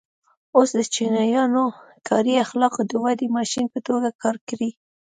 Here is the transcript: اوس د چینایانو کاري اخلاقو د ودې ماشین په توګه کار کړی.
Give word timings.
اوس 0.57 0.69
د 0.77 0.79
چینایانو 0.93 1.65
کاري 2.07 2.33
اخلاقو 2.45 2.81
د 2.91 2.91
ودې 3.03 3.27
ماشین 3.37 3.65
په 3.73 3.79
توګه 3.87 4.09
کار 4.21 4.35
کړی. 4.49 4.69